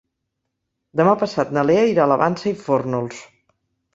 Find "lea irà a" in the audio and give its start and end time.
1.69-2.11